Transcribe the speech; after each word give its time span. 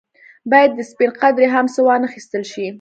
باید 0.51 0.71
د 0.75 0.79
سپڼ 0.91 1.09
قدرې 1.21 1.47
هم 1.53 1.65
څه 1.73 1.79
وانه 1.87 2.05
اخیستل 2.09 2.43
شي. 2.51 2.67